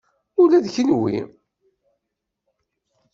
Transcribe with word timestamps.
Ula 0.41 0.59
d 0.63 0.67
kenwi. 0.75 1.17